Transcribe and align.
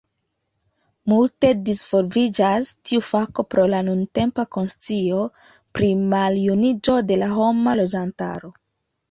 Multe 1.11 1.51
disvolviĝas 1.67 2.69
tiu 2.91 3.03
fako 3.09 3.45
pro 3.55 3.67
la 3.75 3.83
nuntempa 3.91 4.47
konscio 4.57 5.21
pri 5.79 5.93
maljuniĝo 6.17 6.99
de 7.13 7.21
la 7.27 7.31
homa 7.37 7.79
loĝantaro. 7.85 8.53